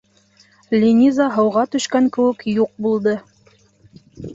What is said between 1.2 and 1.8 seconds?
һыуға